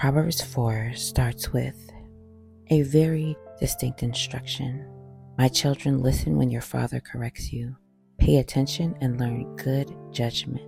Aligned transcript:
Proverbs 0.00 0.40
4 0.40 0.92
starts 0.94 1.52
with 1.52 1.76
a 2.68 2.80
very 2.80 3.36
distinct 3.58 4.02
instruction. 4.02 4.82
My 5.36 5.46
children, 5.46 6.00
listen 6.00 6.38
when 6.38 6.50
your 6.50 6.62
father 6.62 7.00
corrects 7.00 7.52
you. 7.52 7.76
Pay 8.16 8.38
attention 8.38 8.96
and 9.02 9.20
learn 9.20 9.54
good 9.56 9.94
judgment, 10.10 10.62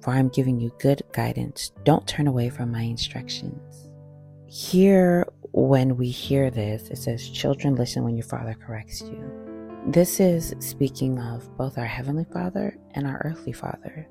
for 0.00 0.12
I 0.12 0.18
am 0.18 0.30
giving 0.30 0.58
you 0.58 0.72
good 0.78 1.02
guidance. 1.12 1.70
Don't 1.84 2.08
turn 2.08 2.26
away 2.26 2.48
from 2.48 2.72
my 2.72 2.80
instructions. 2.80 3.90
Here, 4.46 5.26
when 5.50 5.98
we 5.98 6.08
hear 6.08 6.50
this, 6.50 6.88
it 6.88 6.96
says, 6.96 7.28
Children, 7.28 7.74
listen 7.74 8.04
when 8.04 8.16
your 8.16 8.24
father 8.24 8.54
corrects 8.54 9.02
you. 9.02 9.22
This 9.88 10.18
is 10.18 10.54
speaking 10.60 11.18
of 11.18 11.54
both 11.58 11.76
our 11.76 11.84
Heavenly 11.84 12.24
Father 12.32 12.74
and 12.92 13.06
our 13.06 13.20
earthly 13.22 13.52
Father. 13.52 14.08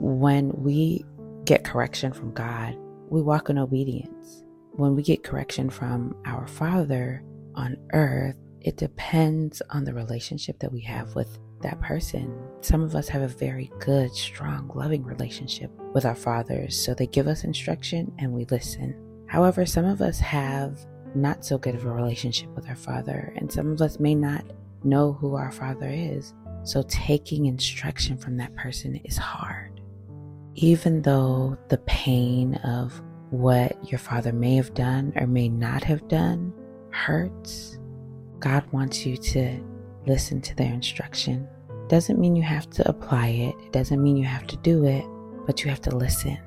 When 0.00 0.50
we 0.50 1.04
get 1.44 1.62
correction 1.62 2.12
from 2.12 2.34
God, 2.34 2.76
we 3.10 3.20
walk 3.20 3.50
in 3.50 3.58
obedience. 3.58 4.44
When 4.72 4.94
we 4.94 5.02
get 5.02 5.24
correction 5.24 5.68
from 5.68 6.16
our 6.24 6.46
Father 6.46 7.22
on 7.56 7.76
earth, 7.92 8.36
it 8.60 8.76
depends 8.76 9.60
on 9.70 9.84
the 9.84 9.92
relationship 9.92 10.60
that 10.60 10.72
we 10.72 10.80
have 10.82 11.16
with 11.16 11.38
that 11.62 11.80
person. 11.80 12.32
Some 12.60 12.82
of 12.82 12.94
us 12.94 13.08
have 13.08 13.22
a 13.22 13.28
very 13.28 13.70
good, 13.80 14.12
strong, 14.14 14.70
loving 14.74 15.02
relationship 15.02 15.70
with 15.92 16.04
our 16.04 16.14
fathers, 16.14 16.78
so 16.78 16.94
they 16.94 17.08
give 17.08 17.26
us 17.26 17.42
instruction 17.42 18.12
and 18.18 18.32
we 18.32 18.44
listen. 18.46 18.94
However, 19.26 19.66
some 19.66 19.84
of 19.84 20.00
us 20.00 20.20
have 20.20 20.78
not 21.14 21.44
so 21.44 21.58
good 21.58 21.74
of 21.74 21.84
a 21.84 21.90
relationship 21.90 22.48
with 22.54 22.68
our 22.68 22.76
father, 22.76 23.32
and 23.36 23.50
some 23.50 23.72
of 23.72 23.82
us 23.82 23.98
may 23.98 24.14
not 24.14 24.44
know 24.84 25.12
who 25.14 25.34
our 25.34 25.50
father 25.50 25.90
is. 25.90 26.32
So 26.62 26.84
taking 26.88 27.46
instruction 27.46 28.16
from 28.16 28.36
that 28.36 28.54
person 28.54 29.00
is 29.04 29.16
hard. 29.16 29.79
Even 30.62 31.00
though 31.00 31.56
the 31.68 31.78
pain 31.78 32.54
of 32.56 33.00
what 33.30 33.78
your 33.90 33.98
father 33.98 34.30
may 34.30 34.56
have 34.56 34.74
done 34.74 35.10
or 35.16 35.26
may 35.26 35.48
not 35.48 35.82
have 35.82 36.06
done 36.06 36.52
hurts, 36.90 37.78
God 38.40 38.70
wants 38.70 39.06
you 39.06 39.16
to 39.16 39.58
listen 40.06 40.42
to 40.42 40.54
their 40.54 40.70
instruction. 40.70 41.48
Doesn't 41.88 42.20
mean 42.20 42.36
you 42.36 42.42
have 42.42 42.68
to 42.72 42.86
apply 42.86 43.28
it, 43.28 43.54
it 43.64 43.72
doesn't 43.72 44.02
mean 44.02 44.18
you 44.18 44.26
have 44.26 44.46
to 44.48 44.56
do 44.58 44.84
it, 44.84 45.06
but 45.46 45.64
you 45.64 45.70
have 45.70 45.80
to 45.80 45.96
listen. 45.96 46.38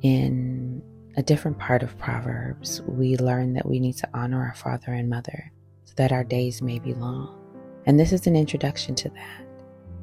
In 0.00 0.82
a 1.18 1.22
different 1.22 1.58
part 1.58 1.82
of 1.82 1.98
Proverbs, 1.98 2.80
we 2.86 3.18
learn 3.18 3.52
that 3.52 3.68
we 3.68 3.78
need 3.78 3.98
to 3.98 4.08
honor 4.14 4.42
our 4.42 4.54
father 4.54 4.94
and 4.94 5.10
mother 5.10 5.52
so 5.84 5.92
that 5.96 6.12
our 6.12 6.24
days 6.24 6.62
may 6.62 6.78
be 6.78 6.94
long. 6.94 7.38
And 7.84 8.00
this 8.00 8.14
is 8.14 8.26
an 8.26 8.36
introduction 8.36 8.94
to 8.94 9.10
that, 9.10 9.46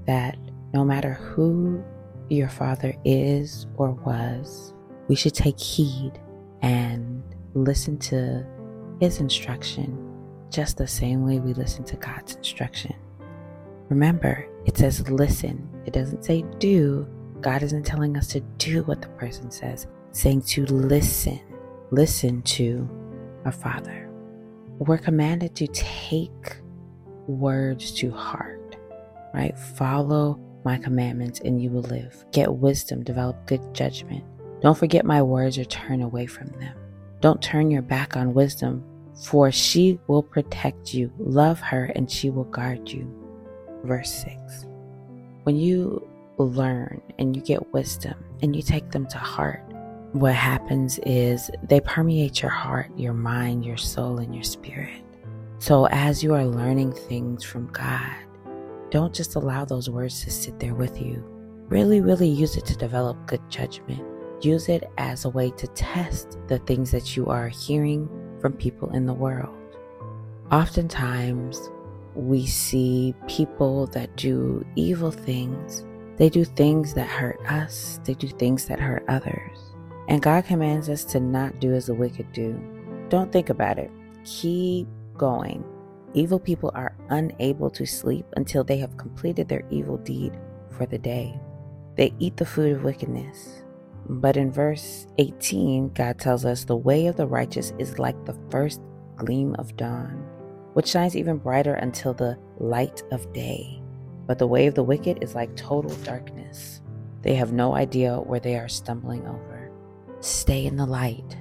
that 0.05 0.37
no 0.75 0.85
matter 0.85 1.15
who 1.15 1.83
your 2.31 2.49
father 2.49 2.93
is 3.03 3.67
or 3.75 3.91
was, 3.91 4.73
we 5.07 5.15
should 5.15 5.33
take 5.33 5.59
heed 5.59 6.13
and 6.61 7.23
listen 7.53 7.97
to 7.97 8.45
his 8.99 9.19
instruction 9.19 9.97
just 10.49 10.77
the 10.77 10.87
same 10.87 11.25
way 11.25 11.39
we 11.39 11.53
listen 11.53 11.83
to 11.83 11.97
God's 11.97 12.35
instruction. 12.35 12.95
Remember, 13.89 14.47
it 14.65 14.77
says 14.77 15.09
listen, 15.09 15.67
it 15.85 15.93
doesn't 15.93 16.23
say 16.23 16.45
do. 16.59 17.07
God 17.41 17.63
isn't 17.63 17.85
telling 17.85 18.15
us 18.15 18.27
to 18.27 18.39
do 18.57 18.83
what 18.83 19.01
the 19.01 19.07
person 19.09 19.49
says, 19.51 19.87
it's 20.09 20.21
saying 20.21 20.43
to 20.43 20.65
listen, 20.67 21.39
listen 21.89 22.41
to 22.43 22.87
our 23.43 23.51
Father. 23.51 24.09
We're 24.77 24.97
commanded 24.97 25.55
to 25.55 25.67
take 25.67 26.57
words 27.27 27.91
to 27.93 28.11
heart, 28.11 28.77
right? 29.33 29.57
Follow 29.57 30.39
my 30.63 30.77
commandments 30.77 31.39
and 31.39 31.61
you 31.61 31.69
will 31.69 31.83
live. 31.83 32.25
Get 32.31 32.53
wisdom, 32.53 33.03
develop 33.03 33.45
good 33.47 33.61
judgment. 33.73 34.23
Don't 34.61 34.77
forget 34.77 35.05
my 35.05 35.21
words 35.21 35.57
or 35.57 35.65
turn 35.65 36.01
away 36.01 36.25
from 36.25 36.47
them. 36.59 36.75
Don't 37.19 37.41
turn 37.41 37.71
your 37.71 37.81
back 37.81 38.15
on 38.15 38.33
wisdom, 38.33 38.83
for 39.25 39.51
she 39.51 39.99
will 40.07 40.23
protect 40.23 40.93
you. 40.93 41.11
Love 41.17 41.59
her 41.59 41.85
and 41.95 42.09
she 42.09 42.29
will 42.29 42.45
guard 42.45 42.89
you. 42.89 43.07
Verse 43.83 44.11
6. 44.23 44.65
When 45.43 45.55
you 45.55 46.07
learn 46.37 47.01
and 47.19 47.35
you 47.35 47.41
get 47.41 47.73
wisdom 47.73 48.15
and 48.41 48.55
you 48.55 48.61
take 48.61 48.91
them 48.91 49.07
to 49.07 49.17
heart, 49.17 49.63
what 50.13 50.35
happens 50.35 50.99
is 51.05 51.49
they 51.63 51.79
permeate 51.79 52.41
your 52.41 52.51
heart, 52.51 52.91
your 52.97 53.13
mind, 53.13 53.65
your 53.65 53.77
soul, 53.77 54.19
and 54.19 54.35
your 54.35 54.43
spirit. 54.43 55.01
So 55.59 55.87
as 55.87 56.21
you 56.21 56.33
are 56.33 56.45
learning 56.45 56.93
things 56.93 57.43
from 57.43 57.67
God, 57.67 58.15
don't 58.91 59.15
just 59.15 59.35
allow 59.35 59.65
those 59.65 59.89
words 59.89 60.23
to 60.23 60.29
sit 60.29 60.59
there 60.59 60.75
with 60.75 61.01
you. 61.01 61.23
Really, 61.69 62.01
really 62.01 62.27
use 62.27 62.57
it 62.57 62.65
to 62.65 62.75
develop 62.75 63.25
good 63.25 63.41
judgment. 63.49 64.03
Use 64.43 64.67
it 64.67 64.91
as 64.97 65.23
a 65.23 65.29
way 65.29 65.51
to 65.51 65.67
test 65.67 66.37
the 66.47 66.59
things 66.59 66.91
that 66.91 67.15
you 67.15 67.27
are 67.27 67.47
hearing 67.47 68.09
from 68.41 68.53
people 68.53 68.89
in 68.89 69.05
the 69.05 69.13
world. 69.13 69.55
Oftentimes, 70.51 71.71
we 72.15 72.45
see 72.45 73.15
people 73.27 73.87
that 73.87 74.17
do 74.17 74.65
evil 74.75 75.11
things. 75.11 75.85
They 76.17 76.27
do 76.27 76.43
things 76.43 76.93
that 76.95 77.07
hurt 77.07 77.39
us, 77.49 78.01
they 78.03 78.13
do 78.13 78.27
things 78.27 78.65
that 78.65 78.79
hurt 78.79 79.05
others. 79.07 79.57
And 80.09 80.21
God 80.21 80.43
commands 80.45 80.89
us 80.89 81.05
to 81.05 81.21
not 81.21 81.61
do 81.61 81.73
as 81.73 81.85
the 81.85 81.93
wicked 81.93 82.33
do. 82.33 82.59
Don't 83.07 83.31
think 83.31 83.49
about 83.49 83.79
it. 83.79 83.89
Keep 84.25 84.87
going. 85.15 85.63
Evil 86.13 86.39
people 86.39 86.71
are 86.75 86.95
unable 87.09 87.69
to 87.69 87.85
sleep 87.85 88.25
until 88.35 88.63
they 88.63 88.77
have 88.77 88.97
completed 88.97 89.47
their 89.47 89.63
evil 89.69 89.97
deed 89.97 90.37
for 90.69 90.85
the 90.85 90.97
day. 90.97 91.39
They 91.95 92.13
eat 92.19 92.35
the 92.35 92.45
food 92.45 92.75
of 92.75 92.83
wickedness. 92.83 93.63
But 94.09 94.35
in 94.35 94.51
verse 94.51 95.07
18, 95.19 95.89
God 95.93 96.19
tells 96.19 96.43
us 96.43 96.65
the 96.65 96.75
way 96.75 97.07
of 97.07 97.15
the 97.15 97.27
righteous 97.27 97.71
is 97.79 97.97
like 97.97 98.25
the 98.25 98.37
first 98.49 98.81
gleam 99.15 99.55
of 99.55 99.77
dawn, 99.77 100.25
which 100.73 100.87
shines 100.87 101.15
even 101.15 101.37
brighter 101.37 101.75
until 101.75 102.13
the 102.13 102.37
light 102.57 103.03
of 103.11 103.31
day. 103.31 103.81
But 104.27 104.37
the 104.37 104.47
way 104.47 104.67
of 104.67 104.75
the 104.75 104.83
wicked 104.83 105.23
is 105.23 105.35
like 105.35 105.55
total 105.55 105.95
darkness. 106.03 106.81
They 107.21 107.35
have 107.35 107.53
no 107.53 107.75
idea 107.75 108.17
where 108.17 108.39
they 108.39 108.57
are 108.57 108.67
stumbling 108.67 109.25
over. 109.27 109.71
Stay 110.19 110.65
in 110.65 110.75
the 110.75 110.85
light. 110.85 111.37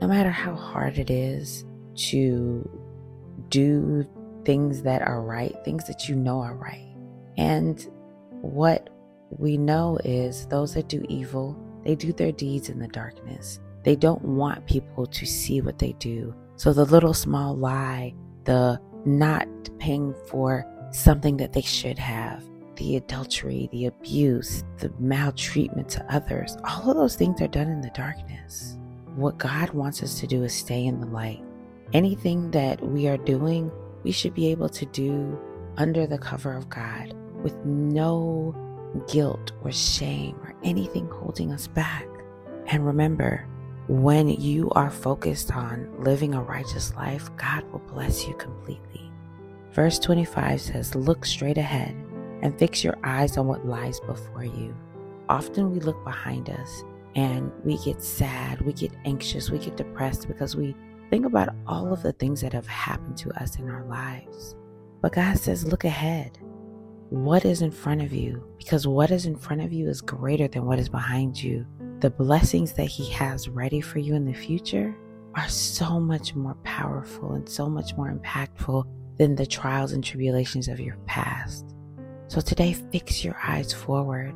No 0.00 0.08
matter 0.08 0.30
how 0.30 0.54
hard 0.54 0.98
it 0.98 1.10
is 1.10 1.64
to 1.96 2.68
do 3.50 4.06
things 4.44 4.82
that 4.82 5.02
are 5.02 5.22
right, 5.22 5.54
things 5.64 5.86
that 5.86 6.08
you 6.08 6.14
know 6.14 6.40
are 6.40 6.54
right. 6.54 6.94
And 7.36 7.86
what 8.40 8.90
we 9.30 9.56
know 9.56 9.98
is 10.04 10.46
those 10.46 10.74
that 10.74 10.88
do 10.88 11.04
evil 11.08 11.56
they 11.84 11.94
do 11.94 12.12
their 12.12 12.32
deeds 12.32 12.68
in 12.68 12.78
the 12.78 12.88
darkness. 12.88 13.60
They 13.82 13.96
don't 13.96 14.22
want 14.22 14.66
people 14.66 15.06
to 15.06 15.26
see 15.26 15.60
what 15.60 15.78
they 15.78 15.92
do. 15.92 16.34
So 16.56 16.72
the 16.72 16.84
little 16.84 17.14
small 17.14 17.56
lie, 17.56 18.14
the 18.44 18.80
not 19.06 19.48
paying 19.78 20.14
for 20.26 20.66
something 20.92 21.36
that 21.38 21.52
they 21.52 21.62
should 21.62 21.98
have, 21.98 22.44
the 22.76 22.96
adultery, 22.96 23.68
the 23.72 23.86
abuse, 23.86 24.64
the 24.78 24.92
maltreatment 24.98 25.88
to 25.90 26.14
others, 26.14 26.56
all 26.64 26.90
of 26.90 26.96
those 26.96 27.16
things 27.16 27.40
are 27.40 27.48
done 27.48 27.68
in 27.68 27.80
the 27.80 27.90
darkness. 27.90 28.76
What 29.14 29.38
God 29.38 29.70
wants 29.70 30.02
us 30.02 30.20
to 30.20 30.26
do 30.26 30.44
is 30.44 30.52
stay 30.52 30.84
in 30.84 31.00
the 31.00 31.06
light. 31.06 31.42
Anything 31.92 32.50
that 32.50 32.82
we 32.82 33.08
are 33.08 33.16
doing, 33.16 33.70
we 34.02 34.12
should 34.12 34.34
be 34.34 34.50
able 34.50 34.68
to 34.68 34.84
do 34.86 35.38
under 35.76 36.06
the 36.06 36.18
cover 36.18 36.52
of 36.52 36.68
God 36.68 37.14
with 37.42 37.56
no 37.64 38.54
guilt 39.10 39.52
or 39.62 39.72
shame 39.72 40.36
or 40.42 40.54
anything 40.64 41.08
holding 41.08 41.52
us 41.52 41.66
back. 41.66 42.06
And 42.66 42.84
remember, 42.84 43.46
when 43.88 44.28
you 44.28 44.70
are 44.72 44.90
focused 44.90 45.50
on 45.52 45.88
living 46.02 46.34
a 46.34 46.42
righteous 46.42 46.94
life, 46.94 47.34
God 47.36 47.64
will 47.72 47.78
bless 47.80 48.26
you 48.26 48.34
completely. 48.34 49.10
Verse 49.72 49.98
25 49.98 50.60
says, 50.60 50.94
Look 50.94 51.24
straight 51.24 51.56
ahead 51.56 51.96
and 52.42 52.58
fix 52.58 52.84
your 52.84 52.98
eyes 53.02 53.38
on 53.38 53.46
what 53.46 53.66
lies 53.66 54.00
before 54.00 54.44
you. 54.44 54.76
Often 55.28 55.72
we 55.72 55.80
look 55.80 56.02
behind 56.04 56.50
us 56.50 56.84
and 57.14 57.50
we 57.64 57.78
get 57.78 58.02
sad, 58.02 58.60
we 58.60 58.72
get 58.72 58.92
anxious, 59.04 59.50
we 59.50 59.58
get 59.58 59.76
depressed 59.76 60.28
because 60.28 60.54
we 60.54 60.74
think 61.10 61.26
about 61.26 61.54
all 61.66 61.92
of 61.92 62.02
the 62.02 62.12
things 62.12 62.40
that 62.40 62.52
have 62.52 62.66
happened 62.66 63.16
to 63.18 63.42
us 63.42 63.56
in 63.56 63.68
our 63.68 63.84
lives. 63.84 64.56
But 65.00 65.12
God 65.12 65.38
says, 65.38 65.66
Look 65.66 65.84
ahead 65.84 66.38
what 67.10 67.46
is 67.46 67.62
in 67.62 67.70
front 67.70 68.02
of 68.02 68.12
you 68.12 68.46
because 68.58 68.86
what 68.86 69.10
is 69.10 69.24
in 69.24 69.34
front 69.34 69.62
of 69.62 69.72
you 69.72 69.88
is 69.88 70.02
greater 70.02 70.46
than 70.46 70.66
what 70.66 70.78
is 70.78 70.88
behind 70.88 71.42
you. 71.42 71.66
The 72.00 72.10
blessings 72.10 72.74
that 72.74 72.84
He 72.84 73.10
has 73.12 73.48
ready 73.48 73.80
for 73.80 73.98
you 73.98 74.14
in 74.14 74.24
the 74.24 74.34
future 74.34 74.94
are 75.34 75.48
so 75.48 75.98
much 75.98 76.34
more 76.34 76.54
powerful 76.64 77.32
and 77.32 77.48
so 77.48 77.68
much 77.68 77.96
more 77.96 78.12
impactful 78.12 78.84
than 79.18 79.34
the 79.34 79.46
trials 79.46 79.92
and 79.92 80.04
tribulations 80.04 80.68
of 80.68 80.80
your 80.80 80.96
past. 81.06 81.74
So 82.28 82.40
today, 82.40 82.74
fix 82.74 83.24
your 83.24 83.38
eyes 83.42 83.72
forward, 83.72 84.34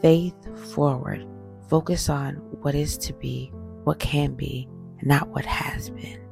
faith 0.00 0.34
forward. 0.72 1.26
Focus 1.68 2.08
on 2.08 2.36
what 2.62 2.76
is 2.76 2.96
to 2.98 3.12
be, 3.14 3.50
what 3.82 3.98
can 3.98 4.34
be, 4.34 4.68
not 5.06 5.28
what 5.28 5.44
has 5.44 5.90
been. 5.90 6.25